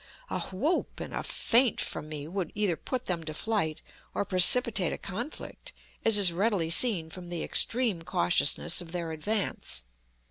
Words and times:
A 0.31 0.39
whoop 0.39 0.99
and 0.99 1.13
a 1.13 1.21
feint 1.21 1.79
from 1.79 2.09
me 2.09 2.27
would 2.27 2.51
either 2.55 2.75
put 2.75 3.05
them 3.05 3.23
to 3.25 3.35
flight, 3.35 3.83
or 4.15 4.25
precipitate 4.25 4.91
a 4.91 4.97
conflict, 4.97 5.73
as 6.03 6.17
is 6.17 6.33
readily 6.33 6.71
seen 6.71 7.11
from 7.11 7.27
the 7.27 7.43
extreme 7.43 8.01
cautiousness 8.01 8.81
of 8.81 8.93
their 8.93 9.11
advance. 9.11 9.83